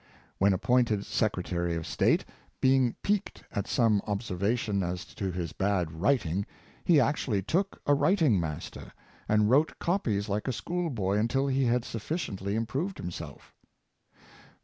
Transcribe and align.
When 0.39 0.51
appointed 0.51 1.05
Secretary 1.05 1.75
of 1.75 1.85
State, 1.85 2.25
being 2.59 2.95
piqued 3.03 3.43
at 3.51 3.67
some 3.67 4.01
observation 4.07 4.81
as 4.81 5.05
to 5.05 5.31
his 5.31 5.53
bad 5.53 5.91
writing, 5.91 6.47
he 6.83 6.99
actually 6.99 7.43
took 7.43 7.79
a 7.85 7.93
writing 7.93 8.39
master, 8.39 8.93
and 9.29 9.47
wrote 9.47 9.77
copies 9.77 10.27
like 10.27 10.47
a 10.47 10.51
school 10.53 10.89
boy 10.89 11.19
until 11.19 11.45
he 11.45 11.65
had 11.65 11.83
suffic 11.83 12.33
iently 12.35 12.55
improved 12.55 12.97
himself. 12.97 13.53